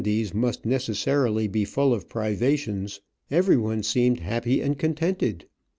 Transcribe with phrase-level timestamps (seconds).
[0.33, 5.45] must necessarily be full of privations, everyone seemed happy and contented.